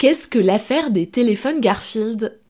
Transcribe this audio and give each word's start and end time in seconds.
Qu'est-ce 0.00 0.28
que 0.28 0.38
l'affaire 0.38 0.92
des 0.92 1.08
téléphones 1.08 1.60
Garfield? 1.60 2.40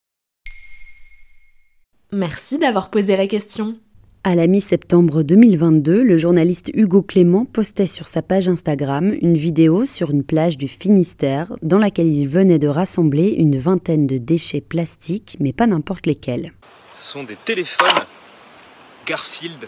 Merci 2.12 2.58
d'avoir 2.58 2.90
posé 2.90 3.16
la 3.16 3.26
question. 3.26 3.78
À 4.22 4.34
la 4.34 4.46
mi-septembre 4.46 5.22
2022, 5.22 6.02
le 6.02 6.18
journaliste 6.18 6.70
Hugo 6.74 7.00
Clément 7.00 7.46
postait 7.46 7.86
sur 7.86 8.06
sa 8.06 8.20
page 8.20 8.50
Instagram 8.50 9.14
une 9.22 9.32
vidéo 9.32 9.86
sur 9.86 10.10
une 10.10 10.24
plage 10.24 10.58
du 10.58 10.68
Finistère 10.68 11.54
dans 11.62 11.78
laquelle 11.78 12.12
il 12.12 12.28
venait 12.28 12.58
de 12.58 12.68
rassembler 12.68 13.30
une 13.30 13.56
vingtaine 13.56 14.06
de 14.06 14.18
déchets 14.18 14.60
plastiques, 14.60 15.38
mais 15.40 15.54
pas 15.54 15.66
n'importe 15.66 16.04
lesquels. 16.04 16.52
Ce 16.92 17.12
sont 17.12 17.24
des 17.24 17.38
téléphones 17.46 18.04
Garfield 19.06 19.66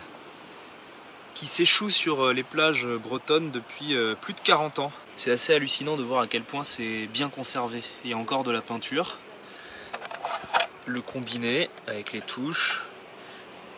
qui 1.40 1.46
s'échouent 1.46 1.88
sur 1.88 2.20
euh, 2.20 2.32
les 2.34 2.42
plages 2.42 2.86
bretonnes 3.02 3.50
depuis 3.50 3.96
euh, 3.96 4.14
plus 4.14 4.34
de 4.34 4.40
40 4.40 4.78
ans. 4.78 4.92
C'est 5.16 5.30
assez 5.30 5.54
hallucinant 5.54 5.96
de 5.96 6.02
voir 6.02 6.20
à 6.20 6.26
quel 6.26 6.42
point 6.42 6.64
c'est 6.64 7.08
bien 7.14 7.30
conservé. 7.30 7.80
Il 8.04 8.10
y 8.10 8.12
a 8.12 8.18
encore 8.18 8.44
de 8.44 8.50
la 8.50 8.60
peinture. 8.60 9.16
Le 10.84 11.00
combiné 11.00 11.70
avec 11.86 12.12
les 12.12 12.20
touches, 12.20 12.84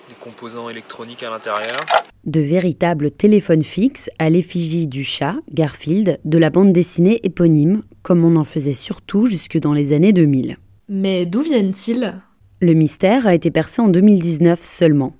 les 0.09 0.17
composants 0.17 0.71
électroniques 0.71 1.23
à 1.23 1.31
l'intérieur. 1.31 1.77
De 2.25 2.41
véritables 2.41 3.13
téléphones 3.13 3.63
fixes 3.63 4.11
à 4.19 4.29
l'effigie 4.29 4.89
du 4.89 5.05
chat, 5.05 5.37
Garfield, 5.53 6.19
de 6.25 6.39
la 6.39 6.51
bande 6.51 6.73
dessinée 6.73 7.21
éponyme, 7.23 7.83
comme 8.03 8.25
on 8.25 8.35
en 8.35 8.45
faisait 8.45 8.73
surtout 8.73 9.27
jusque 9.27 9.59
dans 9.59 9.73
les 9.73 9.93
années 9.93 10.13
2000. 10.13 10.59
Mais 10.89 11.27
d'où 11.27 11.43
viennent-ils? 11.43 12.21
Le 12.61 12.75
mystère 12.75 13.29
a 13.29 13.35
été 13.37 13.53
percé 13.53 13.81
en 13.83 13.89
2019 13.89 14.61
seulement. 14.61 15.15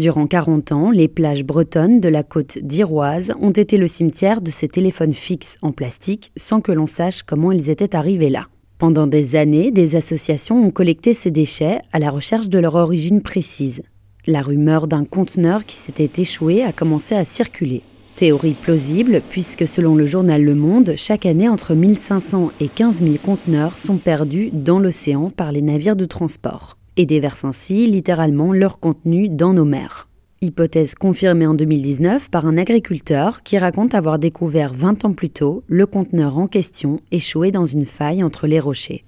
Durant 0.00 0.26
40 0.26 0.72
ans, 0.72 0.90
les 0.90 1.08
plages 1.08 1.44
bretonnes 1.44 2.00
de 2.00 2.08
la 2.08 2.22
côte 2.22 2.56
d'Iroise 2.62 3.34
ont 3.38 3.50
été 3.50 3.76
le 3.76 3.86
cimetière 3.86 4.40
de 4.40 4.50
ces 4.50 4.66
téléphones 4.66 5.12
fixes 5.12 5.58
en 5.60 5.72
plastique 5.72 6.32
sans 6.38 6.62
que 6.62 6.72
l'on 6.72 6.86
sache 6.86 7.22
comment 7.22 7.52
ils 7.52 7.68
étaient 7.68 7.94
arrivés 7.94 8.30
là. 8.30 8.46
Pendant 8.78 9.06
des 9.06 9.36
années, 9.36 9.70
des 9.70 9.96
associations 9.96 10.64
ont 10.64 10.70
collecté 10.70 11.12
ces 11.12 11.30
déchets 11.30 11.82
à 11.92 11.98
la 11.98 12.08
recherche 12.08 12.48
de 12.48 12.58
leur 12.58 12.76
origine 12.76 13.20
précise. 13.20 13.82
La 14.26 14.40
rumeur 14.40 14.86
d'un 14.86 15.04
conteneur 15.04 15.66
qui 15.66 15.76
s'était 15.76 16.22
échoué 16.22 16.62
a 16.62 16.72
commencé 16.72 17.14
à 17.14 17.26
circuler. 17.26 17.82
Théorie 18.16 18.56
plausible, 18.58 19.20
puisque 19.28 19.68
selon 19.68 19.96
le 19.96 20.06
journal 20.06 20.42
Le 20.42 20.54
Monde, 20.54 20.94
chaque 20.96 21.26
année 21.26 21.50
entre 21.50 21.74
1500 21.74 22.52
et 22.58 22.68
15 22.68 23.02
000 23.02 23.16
conteneurs 23.22 23.76
sont 23.76 23.98
perdus 23.98 24.48
dans 24.50 24.78
l'océan 24.78 25.28
par 25.28 25.52
les 25.52 25.60
navires 25.60 25.96
de 25.96 26.06
transport, 26.06 26.78
et 27.00 27.06
déversent 27.06 27.44
ainsi 27.44 27.86
littéralement 27.86 28.52
leur 28.52 28.78
contenu 28.78 29.28
dans 29.28 29.52
nos 29.52 29.64
mers. 29.64 30.08
Hypothèse 30.42 30.94
confirmée 30.94 31.46
en 31.46 31.54
2019 31.54 32.30
par 32.30 32.46
un 32.46 32.56
agriculteur 32.56 33.42
qui 33.42 33.58
raconte 33.58 33.94
avoir 33.94 34.18
découvert 34.18 34.72
20 34.72 35.04
ans 35.04 35.12
plus 35.12 35.30
tôt 35.30 35.62
le 35.66 35.86
conteneur 35.86 36.38
en 36.38 36.46
question 36.46 37.00
échoué 37.10 37.50
dans 37.50 37.66
une 37.66 37.84
faille 37.84 38.22
entre 38.22 38.46
les 38.46 38.60
rochers 38.60 39.02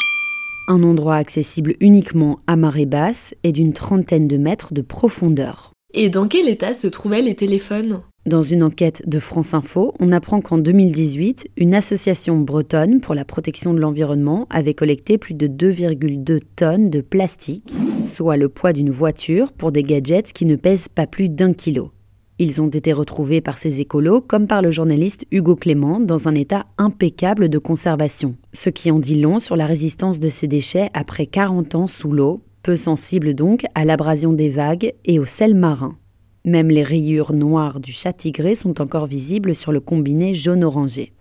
un 0.68 0.82
endroit 0.82 1.16
accessible 1.16 1.74
uniquement 1.80 2.40
à 2.46 2.56
marée 2.56 2.86
basse 2.86 3.34
et 3.44 3.52
d'une 3.52 3.72
trentaine 3.72 4.28
de 4.28 4.36
mètres 4.36 4.74
de 4.74 4.82
profondeur. 4.82 5.72
Et 5.94 6.08
dans 6.08 6.28
quel 6.28 6.48
état 6.48 6.74
se 6.74 6.86
trouvaient 6.86 7.22
les 7.22 7.34
téléphones? 7.34 8.02
Dans 8.24 8.42
une 8.42 8.62
enquête 8.62 9.02
de 9.08 9.18
France 9.18 9.52
Info, 9.52 9.94
on 9.98 10.12
apprend 10.12 10.40
qu'en 10.40 10.56
2018, 10.56 11.48
une 11.56 11.74
association 11.74 12.38
bretonne 12.38 13.00
pour 13.00 13.16
la 13.16 13.24
protection 13.24 13.74
de 13.74 13.80
l'environnement 13.80 14.46
avait 14.48 14.74
collecté 14.74 15.18
plus 15.18 15.34
de 15.34 15.48
2,2 15.48 16.38
tonnes 16.54 16.88
de 16.88 17.00
plastique, 17.00 17.74
soit 18.04 18.36
le 18.36 18.48
poids 18.48 18.72
d'une 18.72 18.90
voiture 18.90 19.52
pour 19.52 19.72
des 19.72 19.82
gadgets 19.82 20.32
qui 20.32 20.44
ne 20.44 20.54
pèsent 20.54 20.88
pas 20.88 21.08
plus 21.08 21.30
d'un 21.30 21.52
kilo. 21.52 21.90
Ils 22.38 22.60
ont 22.60 22.68
été 22.68 22.92
retrouvés 22.92 23.40
par 23.40 23.58
ces 23.58 23.80
écolos 23.80 24.20
comme 24.20 24.46
par 24.46 24.62
le 24.62 24.70
journaliste 24.70 25.26
Hugo 25.32 25.56
Clément 25.56 25.98
dans 25.98 26.28
un 26.28 26.36
état 26.36 26.66
impeccable 26.78 27.48
de 27.48 27.58
conservation, 27.58 28.36
ce 28.52 28.70
qui 28.70 28.92
en 28.92 29.00
dit 29.00 29.20
long 29.20 29.40
sur 29.40 29.56
la 29.56 29.66
résistance 29.66 30.20
de 30.20 30.28
ces 30.28 30.46
déchets 30.46 30.90
après 30.94 31.26
40 31.26 31.74
ans 31.74 31.86
sous 31.88 32.12
l'eau, 32.12 32.40
peu 32.62 32.77
sensibles 32.77 33.34
donc 33.34 33.64
à 33.74 33.84
l'abrasion 33.84 34.32
des 34.32 34.48
vagues 34.48 34.92
et 35.05 35.18
au 35.18 35.24
sel 35.24 35.56
marin. 35.56 35.96
Même 36.45 36.70
les 36.70 36.83
rayures 36.83 37.33
noires 37.33 37.79
du 37.79 37.92
chat 37.92 38.13
tigré 38.13 38.57
sont 38.57 38.80
encore 38.80 39.07
visibles 39.07 39.55
sur 39.55 39.70
le 39.70 39.79
combiné 39.79 40.35
jaune-orangé. 40.35 41.13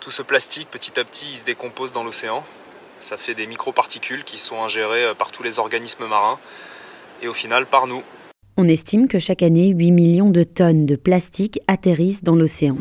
Tout 0.00 0.10
ce 0.10 0.20
plastique, 0.20 0.68
petit 0.70 1.00
à 1.00 1.04
petit, 1.04 1.26
il 1.32 1.38
se 1.38 1.44
décompose 1.44 1.94
dans 1.94 2.04
l'océan. 2.04 2.44
Ça 3.00 3.16
fait 3.16 3.34
des 3.34 3.46
microparticules 3.46 4.24
qui 4.24 4.38
sont 4.38 4.62
ingérées 4.62 5.04
euh, 5.04 5.14
par 5.14 5.32
tous 5.32 5.42
les 5.42 5.58
organismes 5.58 6.06
marins 6.06 6.38
et 7.22 7.28
au 7.28 7.32
final 7.32 7.64
par 7.64 7.86
nous. 7.86 8.02
On 8.58 8.68
estime 8.68 9.08
que 9.08 9.18
chaque 9.18 9.42
année, 9.42 9.68
8 9.68 9.90
millions 9.90 10.30
de 10.30 10.42
tonnes 10.42 10.84
de 10.84 10.96
plastique 10.96 11.60
atterrissent 11.66 12.24
dans 12.24 12.36
l'océan. 12.36 12.76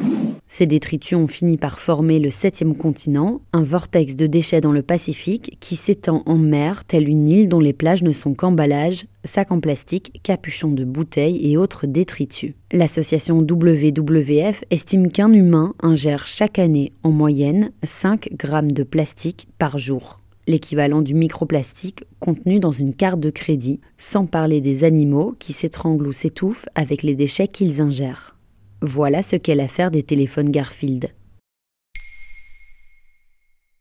Ces 0.47 0.65
détritus 0.65 1.17
ont 1.17 1.27
fini 1.27 1.57
par 1.57 1.79
former 1.79 2.19
le 2.19 2.31
septième 2.31 2.75
continent, 2.75 3.41
un 3.51 3.63
vortex 3.63 4.15
de 4.15 4.27
déchets 4.27 4.61
dans 4.61 4.71
le 4.71 4.81
Pacifique 4.81 5.57
qui 5.59 5.75
s'étend 5.75 6.23
en 6.25 6.37
mer, 6.37 6.85
telle 6.85 7.09
une 7.09 7.27
île 7.27 7.49
dont 7.49 7.59
les 7.59 7.73
plages 7.73 8.01
ne 8.01 8.13
sont 8.13 8.33
qu'emballages, 8.33 9.05
sacs 9.25 9.51
en 9.51 9.59
plastique, 9.59 10.21
capuchons 10.23 10.71
de 10.71 10.85
bouteilles 10.85 11.51
et 11.51 11.57
autres 11.57 11.85
détritus. 11.85 12.53
L'association 12.71 13.39
WWF 13.39 14.63
estime 14.71 15.09
qu'un 15.09 15.33
humain 15.33 15.73
ingère 15.81 16.27
chaque 16.27 16.59
année 16.59 16.93
en 17.03 17.11
moyenne 17.11 17.71
5 17.83 18.29
grammes 18.33 18.71
de 18.71 18.83
plastique 18.83 19.49
par 19.59 19.77
jour 19.77 20.21
l'équivalent 20.47 21.01
du 21.01 21.13
microplastique 21.13 22.05
contenu 22.19 22.59
dans 22.59 22.71
une 22.71 22.93
carte 22.93 23.19
de 23.19 23.29
crédit, 23.29 23.81
sans 23.97 24.25
parler 24.25 24.61
des 24.61 24.85
animaux 24.85 25.35
qui 25.37 25.53
s'étranglent 25.53 26.07
ou 26.07 26.13
s'étouffent 26.13 26.67
avec 26.73 27.03
les 27.03 27.15
déchets 27.15 27.49
qu'ils 27.49 27.81
ingèrent. 27.81 28.36
Voilà 28.81 29.21
ce 29.23 29.35
qu'est 29.35 29.55
l'affaire 29.55 29.91
des 29.91 30.03
téléphones 30.03 30.51
Garfield. 30.51 31.11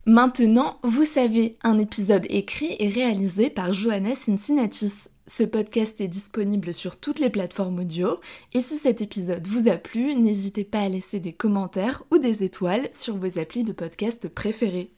Maintenant, 0.05 0.79
vous 0.83 1.03
savez, 1.03 1.57
un 1.63 1.77
épisode 1.77 2.25
écrit 2.29 2.75
et 2.79 2.89
réalisé 2.89 3.49
par 3.49 3.73
Johanna 3.73 4.15
Cincinnatis. 4.15 5.09
Ce 5.27 5.43
podcast 5.43 5.99
est 5.99 6.07
disponible 6.07 6.73
sur 6.73 6.95
toutes 6.95 7.19
les 7.19 7.29
plateformes 7.29 7.79
audio 7.79 8.21
et 8.53 8.61
si 8.61 8.77
cet 8.77 9.01
épisode 9.01 9.45
vous 9.45 9.69
a 9.69 9.75
plu, 9.75 10.15
n'hésitez 10.15 10.63
pas 10.63 10.79
à 10.79 10.89
laisser 10.89 11.19
des 11.19 11.33
commentaires 11.33 12.03
ou 12.09 12.17
des 12.17 12.43
étoiles 12.43 12.87
sur 12.93 13.17
vos 13.17 13.37
applis 13.37 13.65
de 13.65 13.73
podcast 13.73 14.29
préférés. 14.29 14.96